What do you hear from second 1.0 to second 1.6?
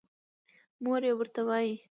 يې ورته